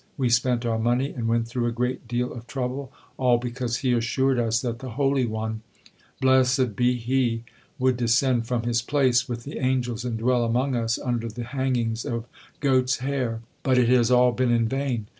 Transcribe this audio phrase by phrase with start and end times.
[0.17, 3.93] We spent our money and went through a great deal of trouble, all because he
[3.93, 5.61] assured us that the Holy One,
[6.19, 7.43] blessed be He,
[7.77, 12.03] would descend from His place with the angels and dwell among us under 'the hangings
[12.03, 12.25] of
[12.61, 15.05] goats' hair,' but it has all been in vain."